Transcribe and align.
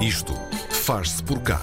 Isto 0.00 0.32
faz-se 0.70 1.22
por 1.24 1.40
cá. 1.40 1.60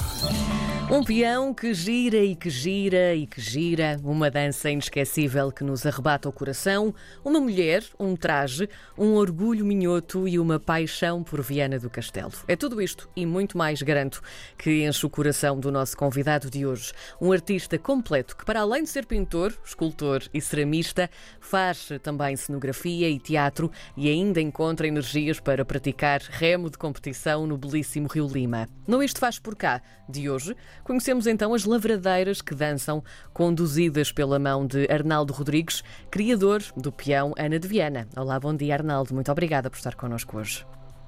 Um 0.88 1.04
peão 1.04 1.52
que 1.52 1.74
gira 1.74 2.18
e 2.18 2.36
que 2.36 2.48
gira 2.48 3.16
e 3.16 3.26
que 3.26 3.42
gira, 3.42 4.00
uma 4.04 4.30
dança 4.30 4.70
inesquecível 4.70 5.52
que 5.52 5.64
nos 5.64 5.84
arrebata 5.84 6.30
o 6.30 6.32
coração, 6.32 6.94
uma 7.24 7.40
mulher, 7.40 7.84
um 8.00 8.16
traje, 8.16 8.70
um 8.96 9.16
orgulho 9.16 9.66
minhoto 9.66 10.28
e 10.28 10.38
uma 10.38 10.60
paixão 10.60 11.24
por 11.24 11.42
Viana 11.42 11.80
do 11.80 11.90
Castelo. 11.90 12.32
É 12.48 12.56
tudo 12.56 12.80
isto 12.80 13.10
e 13.16 13.26
muito 13.26 13.58
mais, 13.58 13.82
garanto, 13.82 14.22
que 14.60 14.86
enche 14.86 15.06
o 15.08 15.10
coração 15.10 15.60
do 15.60 15.72
nosso 15.72 15.98
convidado 15.98 16.52
de 16.52 16.68
hoje. 16.68 16.94
Um 17.20 17.32
artista 17.32 17.80
completo 17.80 18.38
que, 18.38 18.46
para 18.46 18.62
além 18.62 18.84
de 18.84 18.90
ser 18.90 19.08
pintor, 19.08 19.58
escultor 19.66 20.22
e 20.32 20.40
ceramista, 20.40 21.10
faz 21.40 21.90
também 22.04 22.36
cenografia 22.36 23.10
e 23.10 23.20
teatro 23.20 23.72
e 23.98 24.08
ainda 24.08 24.40
encontra 24.40 24.88
energias 24.88 25.40
para 25.40 25.66
praticar 25.66 26.22
remo 26.22 26.70
de 26.70 26.78
competição 26.78 27.48
no 27.48 27.58
belíssimo 27.58 28.08
Rio 28.08 28.28
Lima. 28.28 28.70
No 28.88 29.02
Isto 29.02 29.20
Faz 29.20 29.40
Por 29.40 29.56
Cá, 29.56 29.82
de 30.08 30.30
hoje, 30.30 30.56
Conhecemos 30.84 31.28
então 31.28 31.54
as 31.54 31.66
lavradeiras 31.66 32.42
que 32.42 32.54
dançam, 32.54 33.04
conduzidas 33.34 34.12
pela 34.12 34.38
mão 34.38 34.68
de 34.68 34.88
Arnaldo 34.92 35.34
Rodrigues, 35.34 35.84
criador 36.12 36.62
do 36.76 36.92
peão 36.92 37.34
Ana 37.38 37.60
de 37.60 37.68
Viana. 37.68 38.08
Olá, 38.16 38.40
bom 38.40 38.56
dia, 38.56 38.76
Arnaldo. 38.76 39.14
Muito 39.14 39.32
obrigada 39.32 39.70
por 39.70 39.78
estar 39.78 39.96
connosco 39.96 40.38
hoje. 40.38 40.66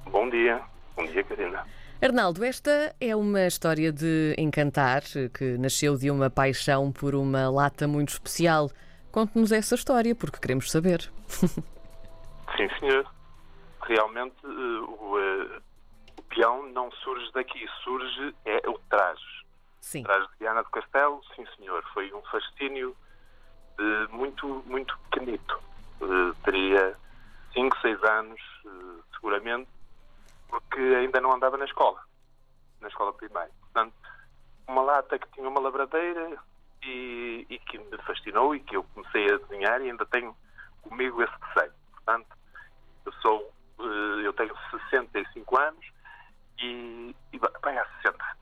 Bom 0.09 0.29
dia. 0.29 0.61
Bom 0.95 1.05
dia, 1.05 1.23
Karina. 1.23 1.65
Arnaldo, 2.01 2.43
esta 2.45 2.95
é 3.01 3.15
uma 3.15 3.47
história 3.47 3.91
de 3.91 4.35
encantar 4.37 5.01
que 5.33 5.57
nasceu 5.57 5.97
de 5.97 6.11
uma 6.11 6.29
paixão 6.29 6.91
por 6.91 7.15
uma 7.15 7.49
lata 7.49 7.87
muito 7.87 8.09
especial. 8.09 8.69
Conte-nos 9.11 9.51
essa 9.51 9.73
história, 9.73 10.13
porque 10.13 10.39
queremos 10.39 10.69
saber. 10.69 11.09
Sim, 12.55 12.69
senhor. 12.79 13.05
Realmente 13.81 14.35
uh, 14.45 14.83
o, 14.83 15.17
uh, 15.17 15.61
o 16.17 16.21
peão 16.23 16.67
não 16.71 16.91
surge 16.91 17.31
daqui, 17.33 17.65
surge 17.83 18.35
é 18.45 18.69
o 18.69 18.77
traje. 18.89 19.36
Sim. 19.87 20.01
Atrás 20.01 20.27
de 20.27 20.39
Diana 20.39 20.63
do 20.63 20.69
Castelo, 20.69 21.21
sim 21.33 21.45
senhor, 21.55 21.81
foi 21.93 22.11
um 22.13 22.21
fascínio 22.23 22.93
muito, 24.09 24.61
muito 24.65 24.97
pequenito. 25.09 25.61
Uh, 26.01 26.33
teria 26.43 26.93
5, 27.53 27.77
6 27.79 28.03
anos, 28.03 28.41
uh, 28.65 29.01
seguramente, 29.13 29.69
porque 30.49 30.77
ainda 30.77 31.21
não 31.21 31.31
andava 31.31 31.55
na 31.55 31.63
escola, 31.63 32.03
na 32.81 32.89
escola 32.89 33.13
primária. 33.13 33.53
Portanto, 33.61 33.93
uma 34.67 34.81
lata 34.81 35.17
que 35.17 35.27
tinha 35.29 35.47
uma 35.47 35.61
labradeira 35.61 36.37
e, 36.83 37.47
e 37.49 37.57
que 37.59 37.77
me 37.77 37.97
fascinou 37.99 38.53
e 38.53 38.59
que 38.59 38.75
eu 38.75 38.83
comecei 38.93 39.33
a 39.33 39.37
desenhar 39.37 39.79
e 39.79 39.89
ainda 39.89 40.05
tenho 40.07 40.35
comigo 40.81 41.23
esse 41.23 41.33
desenho. 41.53 41.73
Portanto, 41.93 42.27
eu 43.05 43.13
sou, 43.21 43.53
eu 44.21 44.33
tenho 44.33 44.53
65 44.89 45.57
anos 45.57 45.85
e, 46.59 47.15
e 47.31 47.39
vai 47.39 47.77
há 47.77 47.85
60 48.01 48.37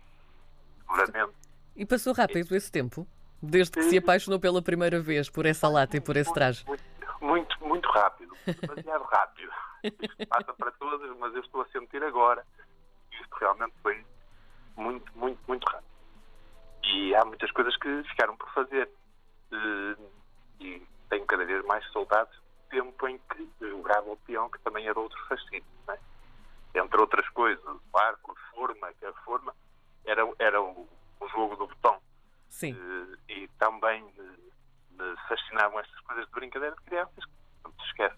seguramente. 0.85 1.44
E 1.75 1.85
passou 1.85 2.13
rápido 2.13 2.55
esse 2.55 2.71
tempo? 2.71 3.05
Desde 3.41 3.73
que 3.73 3.83
se 3.83 3.97
apaixonou 3.97 4.39
pela 4.39 4.61
primeira 4.61 4.99
vez 5.01 5.29
por 5.29 5.45
essa 5.45 5.67
lata 5.67 5.97
e 5.97 6.01
por 6.01 6.15
esse 6.15 6.33
traje? 6.33 6.65
Muito, 6.65 6.83
muito, 7.21 7.65
muito 7.65 7.89
rápido. 7.89 8.33
Demasiado 8.45 9.03
rápido. 9.03 9.51
Passa 10.29 10.53
para 10.53 10.71
todos, 10.71 11.17
mas 11.19 11.35
eu 11.35 11.41
estou 11.41 11.61
a 11.61 11.67
sentir 11.67 12.01
agora 12.03 12.45
que 13.11 13.21
isto 13.21 13.35
realmente 13.35 13.73
foi 13.83 14.05
muito, 14.77 15.11
muito, 15.17 15.39
muito 15.47 15.65
rápido. 15.65 15.89
E 16.83 17.13
há 17.13 17.25
muitas 17.25 17.51
coisas 17.51 17.75
que 17.77 18.03
ficaram 18.03 18.37
por 18.37 18.49
fazer. 18.53 18.89
E 20.59 20.81
tenho 21.09 21.25
cada 21.25 21.45
vez 21.45 21.63
mais 21.65 21.85
saudades 21.91 22.33
do 22.33 22.69
tempo 22.69 23.07
em 23.07 23.19
que 23.29 23.49
jogava 23.59 24.09
o 24.11 24.17
peão, 24.17 24.49
que 24.49 24.59
também 24.59 24.87
era 24.87 24.97
outro 24.97 25.17
fascínio. 25.27 25.65
É? 25.89 25.99
Entre 26.79 26.99
outras 26.99 27.27
coisas, 27.29 27.63
o 27.65 27.97
arco, 27.97 28.31
a 28.31 28.55
forma, 28.55 28.93
que 28.93 29.05
a 29.05 29.13
forma 29.23 29.53
era, 30.05 30.21
era 30.39 30.61
o, 30.61 30.87
o 31.19 31.27
jogo 31.29 31.55
do 31.55 31.67
botão. 31.67 31.99
Sim. 32.49 32.73
Uh, 32.73 33.17
e 33.29 33.47
também 33.59 34.03
me, 34.03 35.03
me, 35.03 35.17
fascinavam 35.27 35.79
estas 35.79 35.99
coisas 36.01 36.25
de 36.25 36.31
brincadeira 36.31 36.75
de 36.75 36.81
crianças, 36.83 37.25
que 37.25 37.31
não 37.63 37.71
se 37.73 37.85
esquece. 37.87 38.17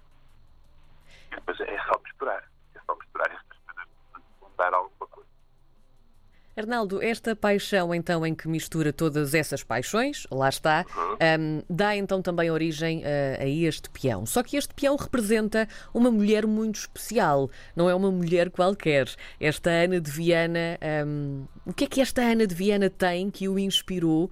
E 1.31 1.35
depois 1.35 1.59
é 1.61 1.83
só 1.85 1.99
misturar. 2.03 2.43
É 2.75 2.79
só 2.85 2.95
misturar 2.95 3.31
estas 3.31 3.57
coisas, 3.59 3.87
mudar 4.41 4.73
alguma 4.73 5.07
coisa. 5.07 5.29
Arnaldo, 6.57 7.03
esta 7.03 7.35
paixão 7.35 7.93
então 7.93 8.25
em 8.25 8.33
que 8.33 8.47
mistura 8.47 8.91
todas 8.91 9.35
essas 9.35 9.63
paixões, 9.63 10.25
lá 10.31 10.49
está, 10.49 10.83
uhum. 10.95 11.13
um, 11.13 11.63
dá 11.69 11.95
então 11.95 12.19
também 12.19 12.49
origem 12.49 13.03
a, 13.05 13.43
a, 13.43 13.47
este 13.47 13.91
peão. 13.91 14.25
Só 14.25 14.41
que 14.41 14.57
este 14.57 14.73
peão 14.73 14.95
representa 14.95 15.67
uma 15.93 16.09
mulher 16.09 16.47
muito 16.47 16.77
especial, 16.77 17.51
não 17.75 17.87
é 17.87 17.93
uma 17.93 18.09
mulher 18.09 18.49
qualquer. 18.49 19.05
Esta 19.39 19.69
Ana 19.69 20.01
de 20.01 20.09
Viana, 20.09 20.79
um, 21.05 21.45
o 21.63 21.73
que 21.73 21.83
é 21.83 21.87
que 21.87 22.01
esta 22.01 22.23
Ana 22.23 22.47
de 22.47 22.55
Viana 22.55 22.89
tem 22.89 23.29
que 23.29 23.47
o 23.47 23.59
inspirou 23.59 24.31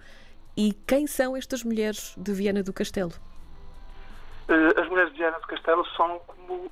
e 0.58 0.74
quem 0.88 1.06
são 1.06 1.38
estas 1.38 1.64
mulheres 1.64 2.16
de 2.18 2.34
Viana 2.34 2.64
do 2.64 2.74
Castelo? 2.74 3.14
Uh, 4.50 4.82
as 4.82 4.90
mulheres 4.90 5.12
de 5.12 5.20
Viana 5.20 5.40
do 5.40 5.46
Castelo 5.46 5.86
são 5.96 6.20
como 6.26 6.72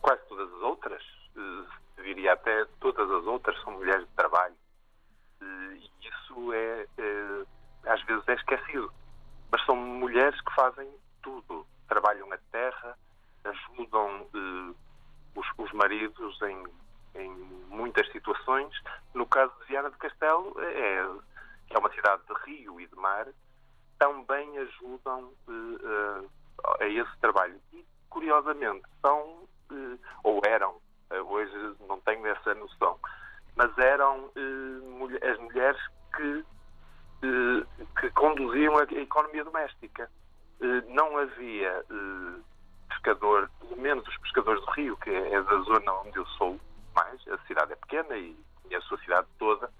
quase 0.00 0.20
todas 0.28 0.52
as 0.52 0.62
outras. 0.62 1.02
Uh, 1.36 1.66
diria 2.06 2.34
até 2.34 2.64
todas 2.80 3.10
as 3.10 3.26
outras 3.26 3.60
são 3.62 3.72
mulheres 3.72 4.06
de 4.06 4.14
trabalho. 4.14 4.54
E 5.40 5.90
isso 6.08 6.52
é, 6.52 6.86
é, 6.98 7.44
às 7.86 8.02
vezes 8.04 8.26
é 8.28 8.34
esquecido. 8.34 8.92
Mas 9.50 9.64
são 9.64 9.74
mulheres 9.74 10.40
que 10.40 10.54
fazem 10.54 10.88
tudo. 11.22 11.66
Trabalham 11.88 12.32
a 12.32 12.38
terra, 12.52 12.96
ajudam 13.44 14.28
eh, 14.34 14.74
os, 15.34 15.46
os, 15.58 15.72
maridos 15.72 16.40
em, 16.42 16.64
em, 17.14 17.30
muitas 17.68 18.10
situações. 18.12 18.72
No 19.14 19.26
caso 19.26 19.52
de 19.60 19.66
Viana 19.66 19.90
do 19.90 19.98
Castelo, 19.98 20.54
é, 20.60 21.06
que 21.68 21.76
é 21.76 21.78
uma 21.78 21.92
cidade 21.92 22.22
de 22.26 22.34
rio 22.44 22.80
e 22.80 22.86
de 22.86 22.96
mar, 22.96 23.26
também 23.98 24.58
ajudam 24.58 25.32
eh, 25.48 26.26
a, 26.64 26.84
a 26.84 26.88
esse 26.88 27.18
trabalho. 27.18 27.60
E, 27.72 27.84
curiosamente, 28.08 28.84
são, 29.00 29.48
eh, 29.70 29.98
ou 30.24 30.40
eram, 30.44 30.80
hoje 31.46 31.76
não 31.88 32.00
tenho 32.00 32.26
essa 32.26 32.54
noção, 32.54 32.98
mas 33.54 33.76
eram 33.78 34.30
eh, 34.36 35.30
as 35.30 35.38
mulheres 35.38 35.80
que, 36.14 36.44
eh, 37.22 37.84
que 38.00 38.10
conduziam 38.10 38.76
a 38.78 38.82
economia 38.82 39.44
doméstica. 39.44 40.10
Eh, 40.60 40.82
não 40.88 41.18
havia 41.18 41.84
eh, 41.90 42.40
pescador, 42.88 43.50
pelo 43.60 43.80
menos 43.80 44.06
os 44.06 44.16
pescadores 44.18 44.64
do 44.64 44.70
Rio, 44.72 44.96
que 44.98 45.10
é 45.10 45.42
da 45.42 45.58
zona 45.60 45.92
onde 46.00 46.16
eu 46.16 46.26
sou 46.38 46.58
mais, 46.94 47.20
a 47.28 47.38
cidade 47.46 47.72
é 47.72 47.76
pequena 47.76 48.16
e 48.16 48.36
conheço 48.62 48.94
a 48.94 48.98
cidade 48.98 49.26
toda, 49.38 49.70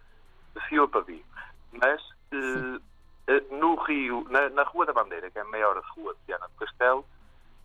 fio 0.69 0.84
a 0.84 0.88
pavio. 0.88 1.25
Mas 1.72 2.00
eh, 2.32 2.81
eh, 3.28 3.44
no 3.50 3.75
Rio, 3.76 4.26
na, 4.31 4.49
na, 4.50 4.62
Rua 4.62 4.87
da 4.87 4.93
Bandeira, 4.93 5.31
que 5.31 5.38
é 5.38 5.43
a 5.43 5.44
maior 5.44 5.82
rua 5.94 6.15
de 6.15 6.21
Viana 6.26 6.49
do 6.49 6.55
Castelo, 6.55 7.05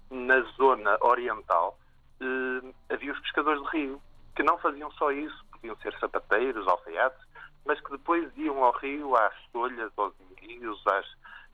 na 0.09 0.41
zona 0.57 0.97
oriental, 1.01 1.77
havia 3.01 3.13
os 3.13 3.19
pescadores 3.21 3.59
do 3.59 3.67
Rio, 3.69 4.01
que 4.35 4.43
não 4.43 4.59
faziam 4.59 4.91
só 4.91 5.11
isso, 5.11 5.45
podiam 5.51 5.75
ser 5.77 5.97
sapateiros, 5.99 6.67
alfaiates, 6.67 7.19
mas 7.65 7.81
que 7.81 7.91
depois 7.91 8.31
iam 8.37 8.63
ao 8.63 8.71
rio 8.73 9.15
às 9.15 9.33
solhas, 9.51 9.91
aos 9.97 10.13
enguios, 10.19 10.81
às, 10.87 11.05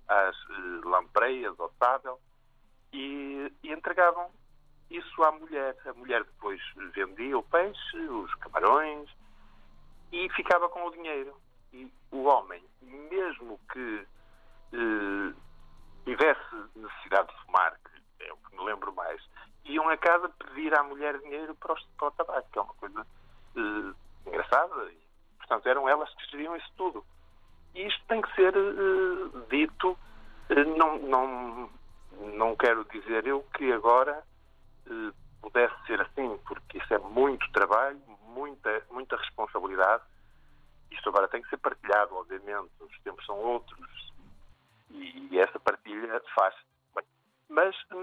às 0.09 0.36
uh, 0.44 0.90
lampreias, 0.90 1.57
ao 1.59 1.72
sábel, 1.80 2.19
e, 2.91 3.52
e, 3.63 3.72
entregavam 3.72 4.30
isso 4.90 5.24
à 5.24 5.31
mulher. 5.31 5.75
A 5.86 5.94
mulher 5.94 6.24
depois 6.24 6.62
vendia 6.94 7.38
o 7.38 7.44
peixe, 7.44 7.97
os 7.97 8.34
camarões, 8.36 9.09
e 10.12 10.30
ficava 10.30 10.69
com 10.69 10.86
o 10.86 10.91
dinheiro. 10.91 11.36
E 11.74 11.91
o 12.12 12.24
homem, 12.24 12.63
mesmo 12.81 13.59
que 13.72 14.07
uh, 14.74 15.36
tivesse 16.06 16.56
necessidade 16.75 17.28
de 17.28 17.46
fumar, 17.46 17.78
que 17.84 17.97
me 18.57 18.66
lembro 18.66 18.94
mais, 18.94 19.22
iam 19.66 19.88
a 19.90 19.97
casa 19.97 20.29
pedir 20.29 20.73
à 20.78 20.84
mulher 20.84 21.18
dinheiro 21.19 21.56
para 21.56 21.73
o, 21.73 21.78
para 21.97 22.07
o 22.07 22.12
tabaco, 22.12 22.50
que 22.51 22.59
é 22.59 22.62
uma 22.62 22.73
coisa 22.75 23.01
uh, 23.56 23.95
engraçada. 24.25 24.92
E, 24.92 24.98
portanto, 25.38 25.68
eram 25.68 25.88
elas 25.88 26.13
que 26.15 26.31
geriam 26.31 26.56
isso 26.56 26.71
tudo. 26.77 27.06
E 27.75 27.86
isto 27.86 28.04
tem 28.07 28.21
que 28.21 28.33
ser 28.36 28.56
uh, 28.56 29.45
dito. 29.50 29.98
Uh, 30.50 30.77
não, 30.77 30.98
não, 31.00 31.69
não 32.36 32.56
quero 32.56 32.86
dizer 32.86 33.27
eu 33.27 33.44
que 33.56 33.71
agora 33.71 34.24
pudesse 35.42 35.75
ser 35.86 36.01
assim, 36.01 36.38
porque 36.48 36.77
isso 36.77 36.94
é 36.94 36.98
muito 36.98 37.50
trabalho, 37.51 38.01
muita, 38.24 38.83
muita 38.89 39.18
responsabilidade. 39.18 40.04
Isto 40.92 41.09
agora 41.09 41.27
tem 41.27 41.42
que 41.42 41.50
ser 41.50 41.57
partilhado, 41.57 42.15
obviamente. 42.15 42.71
Os 42.80 43.00
tempos 43.01 43.25
são 43.25 43.38
outros. 43.38 44.13
E, 44.89 45.38
essa 45.39 45.59
partilha 45.59 46.21
faz 46.33 46.56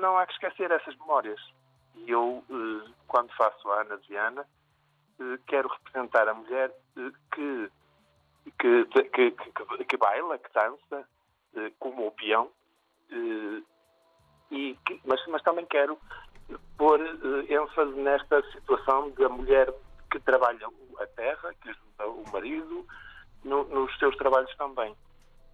não 0.05 0.19
há 0.19 0.27
que 0.27 0.35
esquecer 0.35 0.71
essas 0.71 0.95
memórias. 0.99 1.41
E 1.97 2.11
eu, 2.11 2.45
eh, 2.51 2.91
quando 3.09 3.33
faço 3.35 3.71
a 3.71 3.81
Ana 3.81 3.99
eh, 5.19 5.39
quero 5.47 5.69
representar 5.69 6.29
a 6.29 6.35
mulher 6.35 6.71
eh, 6.99 7.11
que, 7.33 7.71
que, 8.59 8.85
que, 8.85 9.31
que, 9.31 9.85
que 9.85 9.97
baila, 9.97 10.39
que 10.39 10.53
dança, 10.53 11.09
como 11.79 12.09
o 12.09 12.11
peão, 12.11 12.51
e 14.51 14.77
mas, 15.05 15.25
mas 15.29 15.43
também 15.43 15.65
quero 15.67 15.97
pôr 16.77 17.01
ênfase 17.49 17.93
nesta 17.93 18.43
situação 18.51 19.11
da 19.11 19.29
mulher 19.29 19.73
que 20.11 20.19
trabalha 20.21 20.69
a 20.99 21.07
terra, 21.07 21.55
que 21.63 21.71
ajuda 21.71 22.09
o 22.09 22.25
marido 22.33 22.85
no, 23.45 23.65
nos 23.65 23.97
seus 23.99 24.17
trabalhos 24.17 24.55
também. 24.57 24.95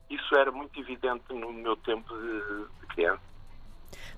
Isso 0.08 0.35
era 0.35 0.50
muito 0.50 0.81
evidente 0.81 1.32
no 1.35 1.52
meu 1.52 1.76
tempo 1.76 2.12
de 2.17 2.87
criança, 2.88 3.23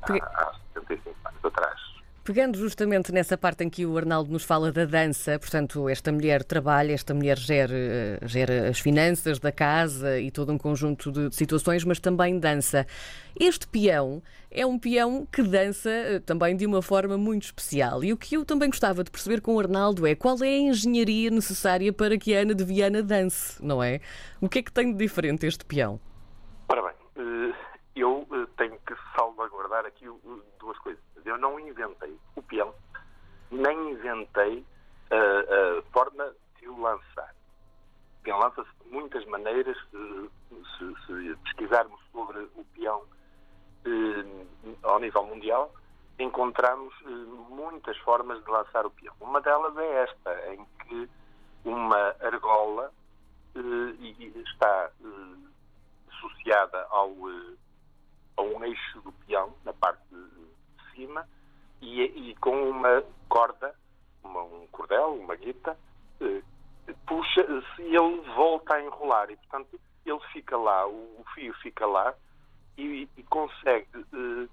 Porque- 0.07 0.23
há, 0.23 0.27
há 0.27 0.55
75 0.75 1.17
anos 1.29 1.45
atrás. 1.45 1.93
Pegando 2.25 2.57
justamente 2.57 3.11
nessa 3.11 3.37
parte 3.37 3.65
em 3.65 3.69
que 3.69 3.85
o 3.85 3.99
Arnaldo 3.99 4.31
nos 4.31 4.45
fala 4.45 4.71
da 4.71 4.85
dança, 4.85 5.41
portanto, 5.41 5.89
esta 5.89 6.13
mulher 6.13 6.45
trabalha, 6.45 6.93
esta 6.93 7.13
mulher 7.13 7.37
gera, 7.37 7.75
eh, 7.75 8.19
gera 8.23 8.69
as 8.69 8.79
finanças 8.79 9.41
da 9.41 9.51
casa 9.51 10.21
e 10.21 10.31
todo 10.31 10.53
um 10.53 10.57
conjunto 10.59 11.11
de 11.11 11.31
de 11.31 11.35
situações, 11.35 11.83
mas 11.85 11.99
também 11.99 12.39
dança. 12.39 12.87
Este 13.39 13.67
peão 13.67 14.23
é 14.53 14.65
um 14.65 14.79
peão 14.79 15.27
que 15.33 15.43
dança 15.43 15.91
eh, 15.91 16.21
também 16.21 16.57
de 16.57 16.65
uma 16.65 16.81
forma 16.81 17.19
muito 17.19 17.43
especial. 17.43 18.05
E 18.05 18.13
o 18.13 18.17
que 18.17 18.37
eu 18.37 18.45
também 18.45 18.69
gostava 18.71 19.03
de 19.03 19.11
perceber 19.11 19.41
com 19.41 19.57
o 19.57 19.59
Arnaldo 19.59 20.07
é 20.07 20.15
qual 20.15 20.37
é 20.45 20.47
a 20.47 20.59
engenharia 20.59 21.29
necessária 21.29 21.93
para 21.93 22.17
que 22.17 22.37
a 22.37 22.43
Ana 22.43 22.55
de 22.55 22.63
Viana 22.63 23.03
dance, 23.03 23.61
não 23.61 23.83
é? 23.83 24.01
O 24.41 24.49
que 24.49 24.61
é 24.61 24.63
que 24.63 24.71
tem 24.71 24.93
de 24.93 24.97
diferente 24.99 25.45
este 25.45 25.65
peão? 25.65 25.99
Ora 26.69 26.83
bem, 26.83 26.93
eh, 27.17 27.55
eu 27.97 28.29
eh, 28.33 28.47
tenho 28.57 28.79
que 28.87 28.95
salvaguardar 29.73 29.87
aqui 29.87 30.07
duas 30.59 30.79
coisas. 30.79 31.03
Eu 31.25 31.39
não 31.39 31.59
inventei 31.59 32.19
o 32.37 32.43
peão, 32.43 32.75
nem 33.51 33.93
inventei 33.93 34.65
a, 35.11 35.79
a 35.79 35.83
forma 35.93 36.33
de 36.59 36.69
o 36.69 36.81
lançar. 36.81 37.35
O 38.21 38.23
peão 38.23 38.39
lança-se 38.39 38.71
de 38.85 38.91
muitas 38.91 39.25
maneiras. 39.27 39.77
eh, 39.95 40.29
Se, 40.79 40.95
se 41.07 41.37
pesquisarmos 41.45 42.01
sobre 42.13 42.39
o 42.55 42.65
peão 42.75 43.05
eh, 43.87 44.47
ao 44.83 45.01
nível 45.01 45.25
mundial, 45.25 45.73
encontramos 46.19 46.95
eh, 47.05 47.09
muitas 47.49 47.97
formas 47.99 48.43
de 48.45 48.51
lançar 48.51 48.85
o 48.87 48.91
peão. 48.91 49.15
Uma 49.21 49.41
delas 49.41 49.77
é 49.77 50.05
esta, 50.05 50.53
em 50.53 50.65
que 50.81 51.09
uma 51.65 52.15
argola 52.21 52.93
eh, 53.57 54.41
está 54.45 54.91
associada 56.11 56.87
ao, 56.91 57.11
a 58.43 58.57
um 58.59 58.65
eixo 58.65 59.01
do 59.03 59.13
peão, 59.13 59.55
na 59.65 59.73
parte 59.73 60.03
de 60.11 60.91
cima, 60.95 61.27
e, 61.81 62.03
e 62.03 62.35
com 62.37 62.71
uma 62.71 63.03
corda, 63.29 63.75
uma- 64.23 64.43
um 64.43 64.67
cordel, 64.69 65.15
uma 65.15 65.35
guita, 65.37 65.77
eh, 66.21 66.43
puxa, 67.07 67.45
se 67.77 67.83
ele 67.83 68.21
volta 68.37 68.75
a 68.75 68.83
enrolar 68.83 69.31
e, 69.31 69.37
portanto, 69.37 69.81
ele 70.05 70.21
fica 70.33 70.57
lá, 70.57 70.87
o, 70.87 71.21
o 71.21 71.25
fio 71.35 71.53
fica 71.55 71.87
lá 71.87 72.15
e, 72.77 73.09
e 73.17 73.23
consegue, 73.25 73.89
eh, 73.95 74.49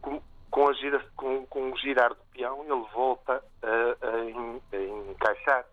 com, 0.00 0.22
com, 0.50 0.68
a 0.68 0.72
gira, 0.74 1.04
com, 1.16 1.46
com 1.46 1.70
o 1.72 1.76
girar 1.78 2.10
do 2.14 2.22
peão, 2.32 2.62
ele 2.64 2.86
volta 2.92 3.42
a, 3.62 4.06
a 4.06 4.76
a 4.76 5.10
encaixar. 5.10 5.64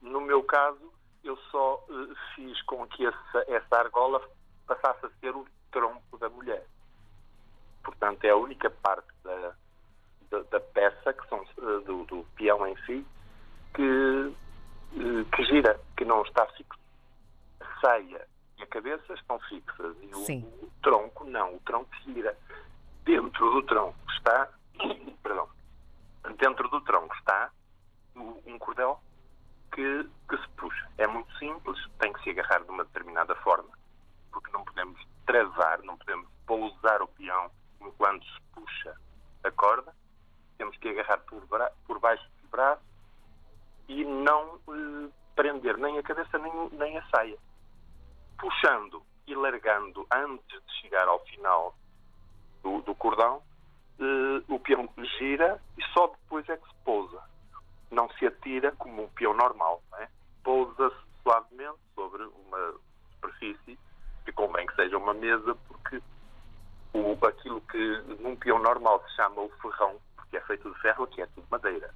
No 0.00 0.20
meu 0.20 0.42
caso, 0.42 0.92
eu 1.24 1.36
só 1.50 1.84
eh, 1.90 2.14
fiz 2.34 2.60
com 2.62 2.86
que 2.88 3.06
essa, 3.06 3.44
essa 3.48 3.76
argola 3.76 4.20
passasse 4.66 5.06
a 5.06 5.10
ser 5.20 5.34
o 5.34 5.46
tronco 5.72 6.18
da 6.18 6.28
mulher. 6.28 6.64
Portanto, 7.82 8.24
é 8.24 8.30
a 8.30 8.36
única 8.36 8.70
parte 8.70 9.08
da, 9.24 9.54
da, 10.30 10.42
da 10.42 10.60
peça, 10.60 11.12
que 11.12 11.28
são 11.28 11.42
eh, 11.42 11.84
do, 11.84 12.04
do 12.04 12.24
peão 12.36 12.66
em 12.66 12.76
si, 12.86 13.04
que, 13.74 14.36
eh, 14.96 15.24
que 15.34 15.44
gira, 15.44 15.80
que 15.96 16.04
não 16.04 16.22
está 16.22 16.46
fixo. 16.46 16.78
A 17.60 17.80
saia 17.80 18.28
e 18.58 18.62
a 18.62 18.66
cabeça 18.66 19.14
estão 19.14 19.40
fixas 19.40 19.96
e 20.02 20.14
o, 20.14 20.64
o 20.64 20.70
tronco 20.82 21.24
não, 21.24 21.56
o 21.56 21.60
tronco 21.60 21.90
gira. 22.04 22.36
Dentro 23.04 23.50
do 23.50 23.62
tronco 23.64 23.98
está, 24.10 24.48
perdão, 25.22 25.48
dentro 26.38 26.68
do 26.68 26.80
tronco 26.82 27.14
está 27.16 27.50
um 28.14 28.58
cordel 28.58 29.00
que, 29.72 30.08
que 30.28 30.36
se 30.36 30.48
puxa. 30.56 30.88
É 30.98 31.06
muito 31.06 31.32
simples, 31.38 31.78
tem 31.98 32.12
que 32.12 32.22
se 32.22 32.30
agarrar 32.30 32.62
de 32.62 32.70
uma 32.70 32.84
determinada 32.84 33.34
forma, 33.36 33.70
porque 34.30 34.50
não 34.52 34.64
podemos 34.64 35.00
travar, 35.26 35.82
não 35.82 35.96
podemos 35.96 36.28
pousar 36.46 37.02
o 37.02 37.08
peão 37.08 37.50
enquanto 37.80 38.24
se 38.24 38.40
puxa 38.52 38.96
a 39.44 39.50
corda. 39.50 39.94
Temos 40.58 40.76
que 40.78 40.88
agarrar 40.88 41.18
por, 41.18 41.44
bra- 41.46 41.72
por 41.86 41.98
baixo 41.98 42.24
dos 42.40 42.50
braços 42.50 42.84
e 43.88 44.04
não 44.04 44.60
eh, 44.68 45.10
prender 45.34 45.76
nem 45.78 45.98
a 45.98 46.02
cabeça 46.02 46.38
nem, 46.38 46.68
nem 46.70 46.98
a 46.98 47.06
saia. 47.08 47.38
Puxando 48.38 49.02
e 49.26 49.34
largando 49.34 50.06
antes 50.12 50.62
de 50.66 50.72
chegar 50.80 51.06
ao 51.08 51.20
final 51.26 51.74
do, 52.62 52.80
do 52.82 52.94
cordão, 52.94 53.42
eh, 53.98 54.42
o 54.48 54.58
peão 54.58 54.88
gira 55.18 55.60
e 55.78 55.82
só 55.92 56.08
depois 56.08 56.48
é 56.48 56.56
que 56.56 56.68
se 56.68 56.74
pousa 56.84 57.22
não 57.90 58.08
se 58.12 58.26
atira 58.26 58.72
como 58.72 59.04
um 59.04 59.08
peão 59.10 59.34
normal. 59.34 59.82
É? 59.98 60.08
Pousa-se 60.42 60.96
suavemente 61.22 61.78
sobre 61.94 62.22
uma 62.24 62.74
superfície 63.14 63.78
que 64.24 64.32
convém 64.32 64.66
que 64.66 64.74
seja 64.74 64.96
uma 64.96 65.14
mesa, 65.14 65.54
porque 65.68 66.02
o, 66.92 67.16
aquilo 67.26 67.60
que 67.62 68.02
num 68.20 68.36
peão 68.36 68.58
normal 68.58 69.02
se 69.06 69.16
chama 69.16 69.42
o 69.42 69.50
ferrão, 69.60 69.96
porque 70.16 70.36
é 70.36 70.40
feito 70.42 70.72
de 70.72 70.80
ferro, 70.80 71.04
aqui 71.04 71.22
é 71.22 71.26
tudo 71.26 71.46
madeira. 71.50 71.94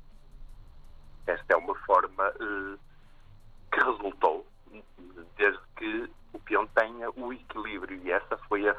Esta 1.27 1.55
é 1.55 1.57
uma 1.57 1.75
forma 1.75 2.25
eh, 2.29 2.79
que 3.73 3.83
resultou 3.83 4.47
desde 5.37 5.61
que 5.77 6.11
o 6.33 6.39
peão 6.41 6.67
tenha 6.69 7.11
o 7.11 7.33
equilíbrio 7.33 8.01
e 8.05 8.11
essa 8.11 8.37
foi 8.49 8.65
o 8.69 8.77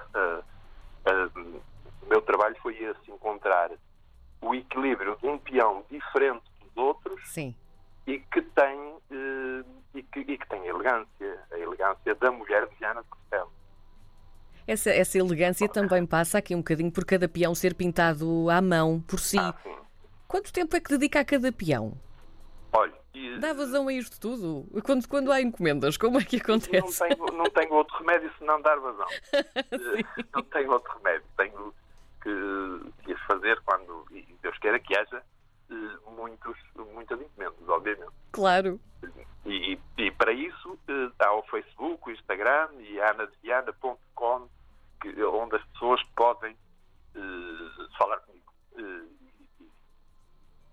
meu 2.08 2.22
trabalho 2.22 2.56
foi 2.62 2.78
esse, 2.78 3.12
encontrar 3.12 3.72
o 4.42 4.56
equilíbrio 4.56 5.18
de 5.18 5.28
um 5.28 5.38
peão 5.38 5.84
diferente 5.90 6.44
dos 6.62 6.78
outros 6.78 7.30
Sim. 7.30 7.56
E 8.08 8.20
que 8.20 8.42
tem 8.42 8.96
eh, 9.12 9.64
e, 9.94 10.04
que, 10.04 10.20
e 10.22 10.38
que 10.38 10.48
tem 10.48 10.66
elegância, 10.66 11.40
a 11.52 11.60
elegância 11.60 12.16
da 12.16 12.32
mulher 12.32 12.68
de 12.68 12.76
Viana 12.76 13.04
de 13.04 13.10
Castelo. 13.10 13.52
Essa, 14.66 14.90
essa 14.90 15.18
elegância 15.18 15.68
também 15.70 16.06
passa 16.06 16.38
aqui 16.38 16.56
um 16.56 16.60
bocadinho 16.60 16.92
por 16.92 17.06
cada 17.06 17.28
peão 17.28 17.54
ser 17.54 17.74
pintado 17.74 18.50
à 18.50 18.62
mão, 18.62 19.02
por 19.02 19.20
si. 19.20 19.38
Ah. 19.38 19.54
Quanto 20.28 20.52
tempo 20.52 20.76
é 20.76 20.80
que 20.80 20.90
dedica 20.90 21.22
a 21.22 21.26
cada 21.26 21.52
peão? 21.52 21.94
Olha, 22.74 22.94
e 23.14 23.40
Dá 23.40 23.54
vazão 23.54 23.88
a 23.88 23.94
isto 23.94 24.20
tudo? 24.20 24.66
Quando, 24.84 25.08
quando 25.08 25.32
há 25.32 25.42
encomendas, 25.42 25.96
como 25.98 26.20
é 26.20 26.24
que 26.24 26.38
não 26.38 26.44
acontece? 26.56 27.00
tenho, 27.00 27.26
não 27.32 27.46
tenho 27.46 27.74
outro 27.74 27.98
remédio 27.98 28.32
senão 28.38 28.62
dar 28.62 28.78
vazão. 28.78 29.08
Eh, 29.72 30.24
não 30.34 30.44
tenho 30.44 30.72
outro 30.72 30.98
remédio. 30.98 31.28
Tenho 31.38 31.74
que, 32.22 33.06
que 33.06 33.16
fazer 33.26 33.60
quando, 33.62 34.06
e 34.12 34.26
Deus 34.42 34.58
queira 34.60 34.80
que 34.80 34.98
haja 34.98 35.24
muitos, 36.16 36.58
muitas 36.94 37.20
encomendas, 37.22 37.70
obviamente. 37.70 38.12
Claro. 38.32 38.80
E, 39.46 39.80
e 39.98 40.12
para 40.12 40.32
isso 40.32 40.78
eh, 40.88 41.12
há 41.20 41.34
o 41.34 41.44
Facebook, 41.44 42.10
o 42.10 42.12
Instagram 42.12 42.70
e 42.80 43.00
anadeviana.com, 43.00 44.50
onde 45.34 45.56
as 45.56 45.64
pessoas 45.68 46.02
podem 46.16 46.58
eh, 47.16 47.88
falar 47.98 48.18
comigo 48.20 48.54
eh, 48.78 49.06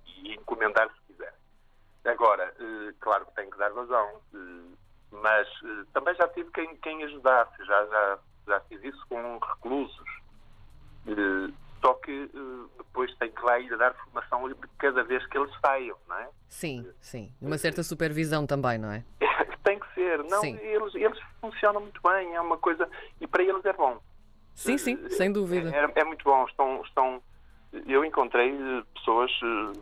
e, 0.06 0.28
e 0.30 0.34
encomendar 0.34 0.88
se 0.92 1.12
quiserem. 1.12 1.38
Agora, 2.04 2.54
eh, 2.58 2.94
claro 3.00 3.26
que 3.26 3.34
tem 3.34 3.50
que 3.50 3.58
dar 3.58 3.70
vazão, 3.70 4.20
eh, 4.34 4.76
mas 5.10 5.48
eh, 5.64 5.84
também 5.92 6.14
já 6.16 6.28
tive 6.28 6.50
quem, 6.50 6.76
quem 6.78 7.04
ajudasse, 7.04 7.64
já, 7.64 7.86
já, 7.86 8.18
já 8.48 8.60
fiz 8.60 8.82
isso 8.82 9.06
com 9.08 9.38
reclusos. 9.38 10.24
Eh, 11.84 11.86
só 11.86 11.94
que 11.94 12.10
eh, 12.34 12.68
depois 12.78 13.14
tem 13.18 13.30
que 13.30 13.42
lá 13.42 13.58
ir 13.58 13.76
dar 13.76 13.94
formação 13.94 14.50
cada 14.78 15.02
vez 15.04 15.24
que 15.26 15.36
eles 15.36 15.52
saiam, 15.64 15.96
não 16.08 16.16
é? 16.18 16.28
Sim, 16.48 16.86
sim. 17.00 17.32
Uma 17.40 17.58
certa 17.58 17.82
supervisão 17.82 18.46
também, 18.46 18.78
não 18.78 18.90
é? 18.90 19.04
Tem 19.64 19.78
que 19.78 19.94
ser. 19.94 20.22
Não, 20.24 20.40
Sim. 20.40 20.56
eles, 20.58 20.94
eles 20.94 21.18
funcionam 21.40 21.80
muito 21.80 22.00
bem, 22.02 22.34
é 22.34 22.40
uma 22.40 22.56
coisa. 22.58 22.88
E 23.20 23.26
para 23.26 23.42
eles 23.42 23.64
é 23.64 23.72
bom. 23.72 23.98
Sim, 24.54 24.78
sim, 24.78 25.08
sem 25.10 25.32
dúvida. 25.32 25.70
É, 25.74 26.00
é 26.00 26.04
muito 26.04 26.22
bom. 26.24 26.44
Estão, 26.46 26.82
estão, 26.82 27.22
eu 27.86 28.04
encontrei 28.04 28.50
eh, 28.52 28.82
pessoas 28.94 29.30
eh, 29.42 29.80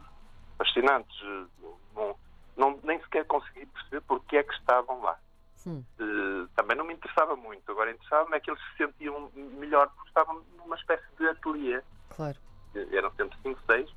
fascinantes. 0.59 1.17
eh, 1.25 1.45
Não, 1.95 2.17
não- 2.57 2.81
nem 2.85 2.99
sequer 3.01 3.25
consegui 3.27 3.67
perceber 3.67 4.01
porque 4.03 4.37
é 4.37 4.43
que 4.43 4.55
estavam 4.55 5.03
lá. 5.03 5.19
Hum. 5.67 5.85
Eh, 5.99 6.47
também 6.57 6.77
não 6.77 6.85
me 6.85 6.95
interessava 6.95 7.37
muito. 7.37 7.71
Agora 7.71 7.91
interessava-me 7.91 8.37
é 8.37 8.41
que 8.41 8.51
eles 8.51 8.61
se 8.63 8.85
sentiam 8.85 9.31
melhor 9.35 9.89
porque 9.91 10.09
estavam 10.09 10.43
numa 10.57 10.77
espécie 10.77 11.05
de 11.19 11.29
ateliê 11.29 11.83
Claro. 12.15 12.39
eram 12.93 13.11
sempre 13.13 13.39
5, 13.43 13.61
6, 13.67 13.91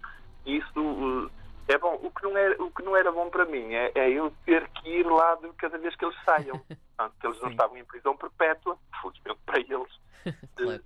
e 0.45 0.57
isso 0.57 0.79
uh, 0.79 1.31
é 1.67 1.77
bom. 1.77 1.99
O 2.01 2.11
que 2.11 2.23
não 2.23 2.37
era, 2.37 2.63
o 2.63 2.71
que 2.71 2.83
não 2.83 2.95
era 2.95 3.11
bom 3.11 3.29
para 3.29 3.45
mim 3.45 3.73
é, 3.73 3.91
é 3.95 4.09
eu 4.09 4.31
ter 4.45 4.67
que 4.69 4.89
ir 4.89 5.05
lá 5.05 5.35
de 5.35 5.51
cada 5.53 5.77
vez 5.77 5.95
que 5.95 6.05
eles 6.05 6.17
saiam. 6.23 6.59
Portanto, 6.95 7.15
que 7.19 7.27
eles 7.27 7.41
não 7.41 7.49
Sim. 7.49 7.55
estavam 7.55 7.77
em 7.77 7.83
prisão 7.83 8.15
perpétua, 8.15 8.77
felizmente 9.01 9.39
para 9.45 9.59
eles. 9.59 10.05
Claro. 10.55 10.81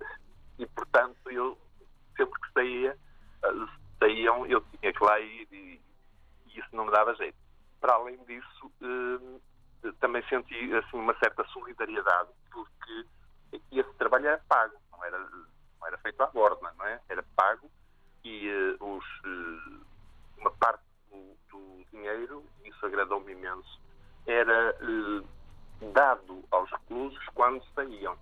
E, 0.58 0.66
portanto, 0.66 1.16
eu 1.30 1.56
sempre 2.14 2.38
que 2.38 2.52
saía, 2.52 2.98
saíam, 3.98 4.44
eu 4.46 4.60
tinha 4.60 4.92
que 4.92 5.02
lá 5.02 5.18
ir 5.18 5.48
e, 5.50 5.80
e 6.46 6.58
isso 6.58 6.68
não 6.72 6.84
me 6.84 6.90
dava 6.90 7.14
jeito. 7.14 7.38
Para 7.80 7.94
além 7.94 8.18
disso, 8.24 8.70
também 10.00 10.22
senti 10.28 10.74
assim, 10.74 10.96
uma 10.96 11.16
certa 11.18 11.44
solidariedade, 11.44 12.30
porque 12.50 13.06
esse 13.72 13.92
trabalho 13.94 14.26
era 14.26 14.42
pago, 14.48 14.74
não 14.92 15.04
era, 15.04 15.18
não 15.18 15.86
era 15.86 15.98
feito 15.98 16.22
à 16.22 16.26
borda, 16.26 16.72
não 16.78 16.86
é? 16.86 17.00
Era 17.08 17.22
pago 17.34 17.70
e 18.24 18.48
eh, 18.48 18.76
os, 18.80 19.04
eh, 19.24 19.80
uma 20.38 20.50
parte 20.52 20.82
do, 21.10 21.36
do 21.50 21.84
dinheiro, 21.90 22.44
e 22.64 22.68
isso 22.68 22.86
agradou-me 22.86 23.32
imenso, 23.32 23.80
era 24.26 24.76
eh, 24.80 25.24
dado 25.92 26.44
aos 26.50 26.70
reclusos 26.70 27.24
quando 27.34 27.64
saíam. 27.74 28.16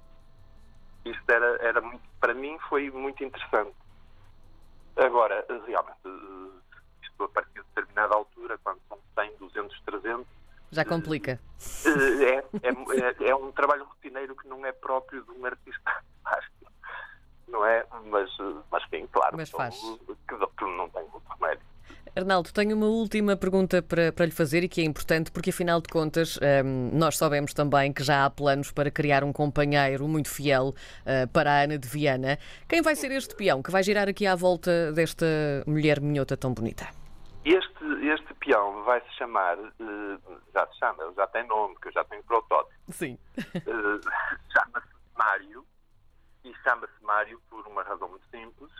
Isto 1.04 1.30
era, 1.30 1.56
era 1.62 1.80
muito, 1.80 2.02
para 2.20 2.34
mim 2.34 2.58
foi 2.68 2.90
muito 2.90 3.22
interessante. 3.24 3.74
Agora, 4.96 5.44
realmente, 5.66 6.08
isto 7.02 7.24
a 7.24 7.28
partir 7.28 7.60
de 7.60 7.68
determinada 7.74 8.14
altura, 8.14 8.58
quando 8.58 8.80
são 8.88 8.98
100, 9.14 9.36
200, 9.38 9.80
300, 9.82 10.26
Já 10.70 10.84
complica. 10.84 11.40
eh, 11.86 12.24
é, 12.24 12.68
é, 12.68 13.24
é, 13.26 13.30
é 13.30 13.34
um 13.34 13.50
trabalho 13.52 13.84
rotineiro 13.84 14.36
que 14.36 14.48
não 14.48 14.64
é 14.64 14.72
próprio 14.72 15.24
de 15.24 15.30
um 15.30 15.44
artista 15.46 16.02
plástico, 16.22 16.72
não 17.48 17.64
é? 17.64 17.84
Mas, 18.06 18.30
eh, 18.40 18.54
mas 18.70 18.82
sim, 18.90 19.06
claro, 19.10 19.36
Mas 19.36 19.50
faz. 19.50 19.78
que, 19.78 20.36
que 20.36 20.64
não 20.64 20.88
tem 20.90 21.02
muito 21.04 21.24
remédio. 21.40 21.66
Arnaldo, 22.16 22.52
tenho 22.52 22.74
uma 22.76 22.86
última 22.86 23.36
pergunta 23.36 23.80
para, 23.80 24.10
para 24.12 24.26
lhe 24.26 24.32
fazer 24.32 24.64
e 24.64 24.68
que 24.68 24.80
é 24.80 24.84
importante 24.84 25.30
porque, 25.30 25.50
afinal 25.50 25.80
de 25.80 25.88
contas, 25.88 26.36
hum, 26.64 26.90
nós 26.92 27.16
sabemos 27.16 27.54
também 27.54 27.92
que 27.92 28.02
já 28.02 28.24
há 28.24 28.30
planos 28.30 28.72
para 28.72 28.90
criar 28.90 29.22
um 29.22 29.32
companheiro 29.32 30.08
muito 30.08 30.28
fiel 30.28 30.74
ah, 31.06 31.28
para 31.32 31.50
a 31.52 31.62
Ana 31.62 31.78
de 31.78 31.86
Viana. 31.86 32.38
Quem 32.68 32.82
vai 32.82 32.96
ser 32.96 33.12
este 33.12 33.36
peão 33.36 33.62
que 33.62 33.70
vai 33.70 33.82
girar 33.84 34.08
aqui 34.08 34.26
à 34.26 34.34
volta 34.34 34.90
desta 34.92 35.26
mulher 35.66 36.00
minhota 36.00 36.36
tão 36.36 36.52
bonita? 36.52 36.88
Este, 37.44 37.84
este 38.12 38.27
peão 38.38 38.84
vai 38.84 39.00
se 39.02 39.10
chamar, 39.12 39.58
eh, 39.58 40.38
já 40.52 40.66
se 40.66 40.78
chama, 40.78 41.12
já 41.14 41.26
tem 41.26 41.46
nome, 41.46 41.76
que 41.76 41.88
eu 41.88 41.92
já 41.92 42.04
tenho 42.04 42.22
protótipo, 42.24 42.92
Sim. 42.92 43.18
Eh, 43.36 43.60
chama-se 44.52 44.88
Mário, 45.16 45.66
e 46.44 46.54
chama-se 46.62 47.04
Mário 47.04 47.40
por 47.50 47.66
uma 47.66 47.82
razão 47.82 48.08
muito 48.08 48.26
simples. 48.30 48.70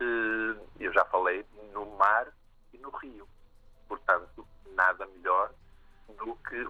Eh, 0.00 0.60
eu 0.80 0.92
já 0.92 1.04
falei 1.06 1.44
no 1.72 1.86
mar 1.96 2.26
e 2.72 2.78
no 2.78 2.90
rio. 2.90 3.26
Portanto, 3.88 4.46
nada 4.74 5.06
melhor 5.06 5.50
do 6.08 6.36
que 6.36 6.62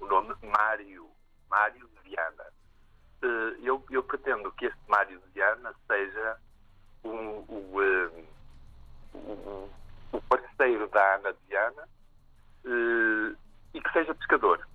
o 0.00 0.06
nome 0.06 0.34
Mário, 0.42 1.08
Mário 1.48 1.88
de 1.88 2.10
Viana. 2.10 2.44
Eu, 3.62 3.84
eu 3.90 4.02
pretendo 4.02 4.52
que 4.52 4.66
este 4.66 4.78
Mário 4.86 5.18
de 5.18 5.28
Viana 5.30 5.74
seja 5.86 6.38
o, 7.02 7.80
eh, 7.82 8.24
o, 9.14 9.68
o 10.12 10.20
parceiro 10.22 10.88
da 10.88 11.14
Ana 11.16 11.32
de 11.32 11.38
Viana 11.48 11.88
eh, 12.64 13.36
e 13.74 13.80
que 13.80 13.92
seja 13.92 14.14
pescador. 14.14 14.66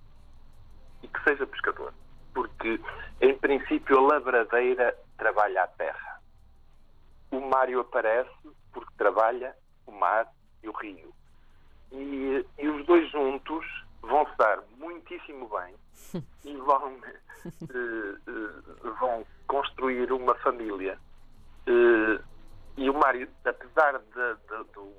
E 1.02 1.08
que 1.08 1.22
seja 1.24 1.46
pescador. 1.46 1.92
Porque, 2.32 2.80
em 3.20 3.36
princípio, 3.38 3.98
a 3.98 4.14
labradeira 4.14 4.96
trabalha 5.16 5.64
a 5.64 5.66
terra. 5.68 6.20
O 7.30 7.40
Mário 7.40 7.80
aparece 7.80 8.30
porque 8.72 8.92
trabalha 8.96 9.54
o 9.86 9.92
mar 9.92 10.26
e 10.62 10.68
o 10.68 10.72
rio. 10.72 11.12
E, 11.92 12.44
e 12.58 12.68
os 12.68 12.84
dois 12.86 13.08
juntos 13.10 13.64
vão 14.02 14.22
estar 14.24 14.60
muitíssimo 14.78 15.48
bem 15.48 15.74
e 16.44 16.56
vão, 16.56 16.98
eh, 17.04 18.16
eh, 18.26 18.90
vão 19.00 19.24
construir 19.46 20.10
uma 20.12 20.34
família. 20.36 20.98
Eh, 21.66 22.20
e 22.76 22.90
o 22.90 22.94
Mário, 22.94 23.28
apesar 23.44 23.98
de- 23.98 24.34
de- 24.48 24.72
do, 24.72 24.92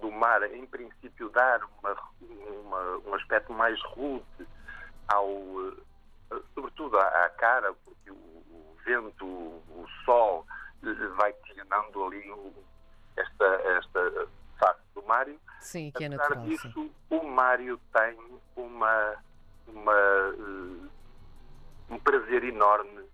do 0.00 0.10
mar, 0.10 0.42
em 0.52 0.66
princípio, 0.66 1.28
dar 1.30 1.60
uma, 1.82 1.96
uma- 2.20 2.98
um 3.06 3.14
aspecto 3.14 3.52
mais 3.52 3.80
rude 3.82 4.24
ao, 5.08 5.28
eh, 5.28 6.42
sobretudo 6.54 6.98
à, 6.98 7.28
cara, 7.38 7.72
porque 7.84 8.10
o, 8.10 8.14
o 8.14 8.76
vento, 8.84 9.24
o, 9.26 9.86
sol 10.04 10.46
eh, 10.82 10.92
vai 11.16 11.32
tirando 11.44 12.04
ali 12.04 12.30
o- 12.30 12.64
esta, 13.16 13.44
esta 13.78 14.28
face 14.58 14.80
do 14.94 15.02
Mário. 15.02 15.38
Sim, 15.60 15.90
que 15.90 16.04
é 16.04 16.06
Apesar 16.06 16.28
natural. 16.30 16.44
disso, 16.46 16.72
Sim. 16.72 16.94
o 17.10 17.22
Mário 17.24 17.78
tem 17.92 18.40
uma, 18.56 19.16
uma, 19.66 19.94
eh, 19.94 20.88
um 21.90 21.98
prazer 21.98 22.44
enorme 22.44 23.04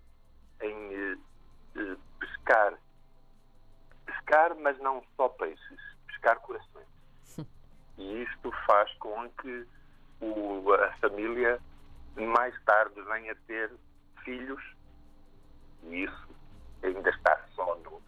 em 0.63 1.19
pescar. 2.19 2.75
Pescar, 4.07 4.55
mas 4.57 4.79
não 4.79 5.03
só 5.17 5.29
peixes, 5.29 5.81
corações. 6.37 6.87
E 7.99 8.23
isto 8.25 8.53
faz 8.67 8.93
com 8.99 9.31
que 9.41 9.67
o- 10.21 10.71
a 10.75 10.93
família 11.01 11.59
mais 12.15 12.55
tarde 12.65 13.01
venha 13.01 13.33
a 13.33 13.37
ter 13.47 13.71
filhos, 14.23 14.63
e 15.85 16.05
isso 16.05 16.29
ainda 16.83 17.09
está 17.09 17.41
só 17.55 17.75
no, 17.77 18.03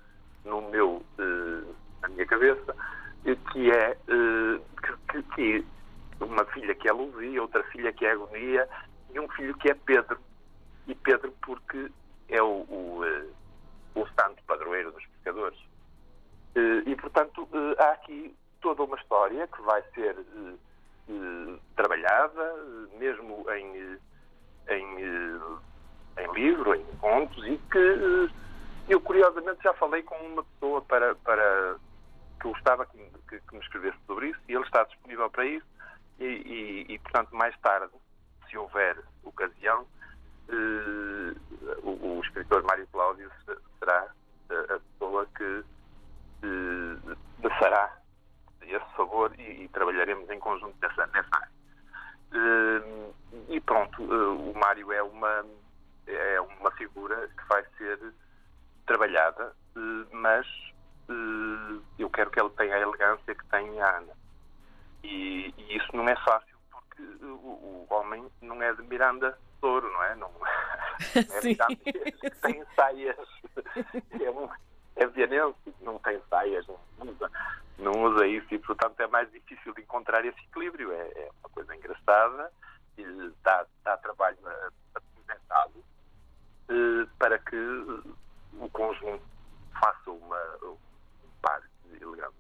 no 0.44 0.70
meu, 0.70 1.02
eh, 1.18 1.74
na 2.02 2.08
minha 2.08 2.26
cabeça, 2.26 2.74
que 3.52 3.70
é 3.70 3.90
eh, 3.92 4.60
que- 5.10 5.22
que 5.34 5.66
uma 6.20 6.44
filha 6.46 6.74
que 6.74 6.86
é 6.88 6.92
Luzia, 6.92 7.40
outra 7.40 7.62
filha 7.64 7.92
que 7.92 8.04
é 8.04 8.10
Agonia 8.10 8.68
e 9.10 9.20
um 9.20 9.28
filho 9.30 9.56
que 9.56 9.70
é 9.70 9.74
Pedro. 9.74 10.18
E 10.86 10.94
Pedro 10.94 11.32
porque 11.42 11.90
falei 29.88 30.02
com 30.02 30.16
uma 30.16 30.44
pessoa 30.44 30.82
para, 30.82 31.14
para 31.16 31.76
que 32.40 32.48
gostava 32.48 32.84
que, 32.86 32.98
que- 33.28 33.40
que 33.40 33.54
me 33.54 33.60
escrevesse 33.62 33.96
sobre 34.06 34.28
isso, 34.28 34.40
e 34.48 34.54
ele 34.54 34.64
está 34.64 34.84
disponível 34.84 35.30
para 35.30 35.46
isso, 35.46 35.66
e, 36.18 36.24
e- 36.24 36.86
e, 36.92 36.98
portanto, 36.98 37.34
mais 37.34 37.56
tarde, 37.60 37.92
se 38.48 38.58
houver 38.58 38.96
ocasião, 39.24 39.86
eh, 40.48 41.34
o, 41.82 42.16
o 42.18 42.20
escritor 42.22 42.62
Mário 42.64 42.86
Cláudio 42.92 43.30
se- 43.44 43.58
será 43.78 44.06
eh, 44.50 44.74
a 44.74 44.78
pessoa 44.80 45.26
que 45.36 45.64
eh, 46.42 47.48
fará 47.58 47.90
esse 48.62 48.96
favor 48.96 49.32
e, 49.38 49.64
e 49.64 49.68
trabalharemos 49.68 50.28
em 50.30 50.38
conjunto 50.38 50.76
nessa, 50.82 51.06
nessa 51.08 51.28
área. 51.32 51.50
Eh, 52.34 53.10
e 53.48 53.60
pronto, 53.60 54.02
eh, 54.02 54.50
o 54.50 54.52
Mário 54.54 54.92
é 54.92 55.02
uma, 55.02 55.44
é 56.06 56.40
uma 56.40 56.70
figura 56.72 57.28
que 57.28 57.48
vai 57.48 57.64
ser 57.78 57.98
trabalhada, 58.88 59.54
eh, 59.76 60.06
mas 60.10 60.46
eh, 61.08 61.80
eu 61.98 62.10
quero 62.10 62.30
que 62.30 62.40
ele 62.40 62.50
tenha 62.50 62.74
a 62.74 62.80
elegância 62.80 63.34
que 63.34 63.46
tem 63.50 63.80
a 63.80 63.98
Ana. 63.98 64.12
E, 65.04 65.54
e 65.56 65.76
isso 65.76 65.94
não 65.94 66.08
é 66.08 66.16
fácil, 66.24 66.56
porque 66.72 67.02
o, 67.24 67.86
o 67.86 67.86
homem 67.90 68.26
não 68.40 68.60
é 68.60 68.72
de 68.72 68.82
Miranda 68.82 69.38
Douro, 69.60 69.88
não 69.92 70.02
é? 70.02 70.14
Não, 70.16 70.30
é 71.14 71.40
Sim. 71.40 71.50
Miranda, 71.50 72.40
tem 72.42 72.64
saias. 72.74 73.28
É, 74.20 74.30
um, 74.30 74.48
é 74.96 75.06
vienense, 75.06 75.74
não 75.80 75.98
tem 75.98 76.20
saias, 76.28 76.66
não 76.66 77.08
usa, 77.08 77.30
não 77.78 77.92
usa 78.04 78.26
isso 78.26 78.52
e, 78.52 78.58
portanto, 78.58 78.98
é 79.00 79.06
mais 79.06 79.30
difícil 79.30 79.72
de 79.74 79.82
encontrar 79.82 80.24
esse 80.24 80.38
equilíbrio. 80.50 80.92
É, 80.92 81.00
é 81.00 81.30
uma 81.40 81.50
coisa 81.50 81.76
engraçada 81.76 82.50
e 82.96 83.04
dá, 83.44 83.66
dá 83.84 83.96
trabalho 83.98 84.38
a, 84.44 84.50
a 84.50 84.98
apresentá-lo 84.98 85.84
eh, 86.68 87.06
para 87.18 87.38
que 87.38 87.56
o 88.60 88.68
conjunto 88.70 89.22
faça 89.80 90.10
uma, 90.10 90.40
um 90.64 90.76
par 91.40 91.60
elegante. 92.00 92.34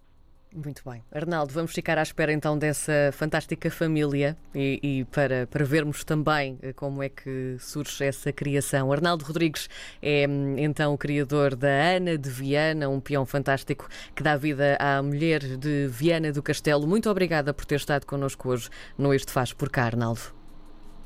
Muito 0.54 0.82
bem. 0.88 1.04
Arnaldo, 1.12 1.52
vamos 1.52 1.72
ficar 1.74 1.98
à 1.98 2.02
espera 2.02 2.32
então 2.32 2.58
dessa 2.58 3.10
fantástica 3.12 3.70
família 3.70 4.36
e, 4.54 4.80
e 4.82 5.04
para, 5.04 5.46
para 5.46 5.62
vermos 5.62 6.04
também 6.04 6.58
eh, 6.62 6.72
como 6.72 7.02
é 7.02 7.10
que 7.10 7.56
surge 7.58 8.02
essa 8.02 8.32
criação. 8.32 8.90
Arnaldo 8.90 9.26
Rodrigues 9.26 9.68
é 10.00 10.26
hum, 10.26 10.54
então 10.56 10.94
o 10.94 10.98
criador 10.98 11.54
da 11.54 11.68
Ana 11.68 12.16
de 12.16 12.30
Viana, 12.30 12.88
um 12.88 12.98
peão 12.98 13.26
fantástico 13.26 13.88
que 14.16 14.22
dá 14.22 14.36
vida 14.36 14.78
à 14.80 15.02
mulher 15.02 15.40
de 15.40 15.86
Viana 15.86 16.32
do 16.32 16.42
Castelo. 16.42 16.86
Muito 16.86 17.10
obrigada 17.10 17.52
por 17.52 17.66
ter 17.66 17.76
estado 17.76 18.06
connosco 18.06 18.48
hoje 18.48 18.70
no 18.96 19.12
Este 19.12 19.30
Faz 19.30 19.52
por 19.52 19.68
cá, 19.68 19.84
Arnaldo. 19.84 20.20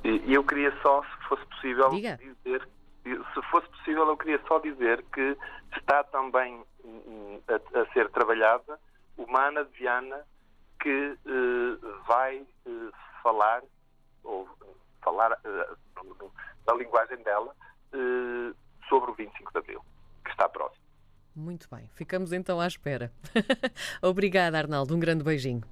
Eu 0.04 0.44
queria 0.44 0.72
só, 0.82 1.02
se 1.02 1.28
fosse 1.28 1.44
possível, 1.46 1.88
Diga. 1.90 2.18
dizer, 2.44 2.68
se 3.04 3.42
fosse 3.50 3.68
possível, 3.68 4.06
eu 4.08 4.16
queria 4.16 4.40
só 4.46 4.58
dizer 4.58 5.04
que 5.12 5.36
está 5.76 6.04
também 6.04 6.62
hum, 6.84 7.40
a, 7.48 7.80
a 7.80 7.92
ser 7.92 8.08
trabalhada 8.10 8.78
uma 9.16 9.48
Ana 9.48 9.64
de 9.64 9.78
Viana 9.78 10.24
que 10.80 11.18
eh, 11.26 11.86
vai 12.06 12.44
eh, 12.66 12.90
falar, 13.22 13.62
ou 14.24 14.48
falar 15.02 15.38
eh, 15.44 15.68
na 16.66 16.74
linguagem 16.74 17.18
dela, 17.22 17.54
eh, 17.92 18.54
sobre 18.88 19.10
o 19.10 19.14
25 19.14 19.52
de 19.52 19.58
Abril, 19.58 19.84
que 20.24 20.30
está 20.30 20.48
próximo. 20.48 20.82
Muito 21.34 21.68
bem. 21.70 21.88
Ficamos 21.94 22.32
então 22.32 22.60
à 22.60 22.66
espera. 22.66 23.10
Obrigada, 24.02 24.58
Arnaldo. 24.58 24.94
Um 24.94 25.00
grande 25.00 25.24
beijinho. 25.24 25.62